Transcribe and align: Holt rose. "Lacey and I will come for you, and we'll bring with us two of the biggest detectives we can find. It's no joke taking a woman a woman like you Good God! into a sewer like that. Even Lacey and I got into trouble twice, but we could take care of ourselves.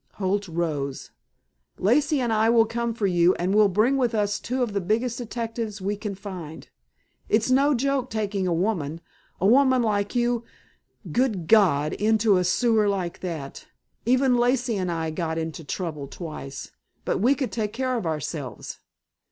Holt 0.15 0.47
rose. 0.47 1.11
"Lacey 1.77 2.19
and 2.19 2.33
I 2.33 2.49
will 2.49 2.65
come 2.65 2.91
for 2.95 3.05
you, 3.05 3.35
and 3.35 3.53
we'll 3.53 3.67
bring 3.67 3.97
with 3.97 4.15
us 4.15 4.39
two 4.39 4.63
of 4.63 4.73
the 4.73 4.81
biggest 4.81 5.19
detectives 5.19 5.79
we 5.79 5.95
can 5.95 6.15
find. 6.15 6.67
It's 7.29 7.51
no 7.51 7.75
joke 7.75 8.09
taking 8.09 8.47
a 8.47 8.51
woman 8.51 9.01
a 9.39 9.45
woman 9.45 9.83
like 9.83 10.15
you 10.15 10.43
Good 11.11 11.47
God! 11.47 11.93
into 11.93 12.37
a 12.37 12.43
sewer 12.43 12.89
like 12.89 13.19
that. 13.19 13.67
Even 14.03 14.37
Lacey 14.37 14.75
and 14.75 14.91
I 14.91 15.11
got 15.11 15.37
into 15.37 15.63
trouble 15.63 16.07
twice, 16.07 16.71
but 17.05 17.19
we 17.19 17.35
could 17.35 17.51
take 17.51 17.71
care 17.71 17.95
of 17.95 18.07
ourselves. 18.07 18.79